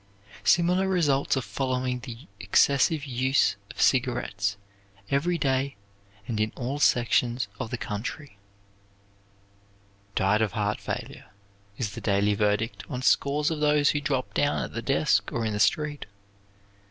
Similar 0.43 0.87
results 0.87 1.37
are 1.37 1.41
following 1.43 1.99
the 1.99 2.25
excessive 2.39 3.05
use 3.05 3.55
of 3.69 3.79
cigarettes, 3.79 4.57
every 5.11 5.37
day 5.37 5.75
and 6.27 6.39
in 6.39 6.51
all 6.55 6.79
sections 6.79 7.47
of 7.59 7.69
the 7.69 7.77
country. 7.77 8.39
"Died 10.15 10.41
of 10.41 10.53
heart 10.53 10.81
failure" 10.81 11.25
is 11.77 11.91
the 11.91 12.01
daily 12.01 12.33
verdict 12.33 12.83
on 12.89 13.03
scores 13.03 13.51
of 13.51 13.59
those 13.59 13.91
who 13.91 14.01
drop 14.01 14.33
down 14.33 14.63
at 14.63 14.73
the 14.73 14.81
desk 14.81 15.31
or 15.31 15.45
in 15.45 15.53
the 15.53 15.59
street. 15.59 16.07